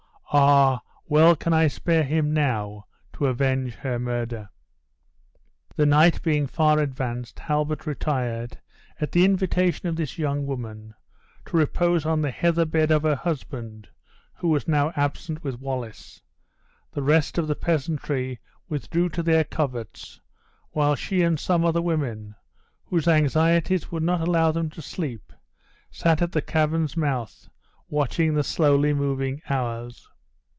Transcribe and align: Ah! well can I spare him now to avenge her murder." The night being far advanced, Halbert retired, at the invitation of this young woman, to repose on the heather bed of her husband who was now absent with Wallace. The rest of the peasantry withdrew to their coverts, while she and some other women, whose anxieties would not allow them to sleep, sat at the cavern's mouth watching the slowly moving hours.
Ah! 0.33 0.79
well 1.09 1.35
can 1.35 1.51
I 1.51 1.67
spare 1.67 2.03
him 2.05 2.31
now 2.33 2.85
to 3.17 3.25
avenge 3.25 3.73
her 3.73 3.99
murder." 3.99 4.47
The 5.75 5.85
night 5.85 6.21
being 6.21 6.47
far 6.47 6.79
advanced, 6.79 7.37
Halbert 7.39 7.85
retired, 7.85 8.57
at 9.01 9.11
the 9.11 9.25
invitation 9.25 9.89
of 9.89 9.97
this 9.97 10.17
young 10.17 10.45
woman, 10.45 10.93
to 11.47 11.57
repose 11.57 12.05
on 12.05 12.21
the 12.21 12.31
heather 12.31 12.63
bed 12.63 12.91
of 12.91 13.03
her 13.03 13.17
husband 13.17 13.89
who 14.35 14.47
was 14.47 14.69
now 14.69 14.93
absent 14.95 15.43
with 15.43 15.59
Wallace. 15.59 16.21
The 16.93 17.03
rest 17.03 17.37
of 17.37 17.49
the 17.49 17.55
peasantry 17.55 18.39
withdrew 18.69 19.09
to 19.09 19.23
their 19.23 19.43
coverts, 19.43 20.21
while 20.69 20.95
she 20.95 21.23
and 21.23 21.37
some 21.37 21.65
other 21.65 21.81
women, 21.81 22.35
whose 22.85 23.05
anxieties 23.05 23.91
would 23.91 24.03
not 24.03 24.21
allow 24.21 24.53
them 24.53 24.69
to 24.69 24.81
sleep, 24.81 25.33
sat 25.91 26.21
at 26.21 26.31
the 26.31 26.41
cavern's 26.41 26.95
mouth 26.95 27.49
watching 27.89 28.33
the 28.33 28.45
slowly 28.45 28.93
moving 28.93 29.41
hours. 29.49 30.07